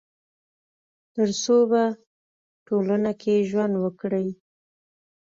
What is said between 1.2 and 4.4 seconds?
څو په ټولنه کي ژوند وکړي